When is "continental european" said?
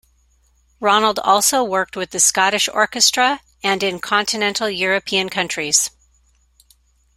3.99-5.29